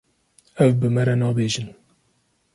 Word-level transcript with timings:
Ew 0.63 0.71
bi 0.79 0.87
me 0.93 1.01
re 1.07 1.15
nabêjin. 1.19 1.69